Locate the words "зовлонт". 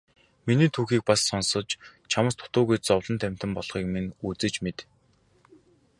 2.87-3.21